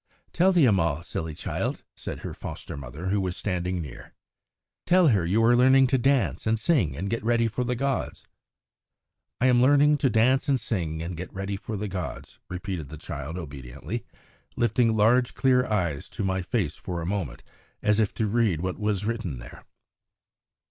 [0.33, 4.15] "Tell the Ammal, silly child!" said her foster mother, who was standing near.
[4.87, 8.23] "Tell her you are learning to dance and sing and get ready for the gods!"
[9.39, 12.97] "I am learning to dance and sing and get ready for the gods," repeated the
[12.97, 14.03] child obediently,
[14.55, 17.43] lifting large, clear eyes to my face for a moment
[17.83, 19.65] as if to read what was written there.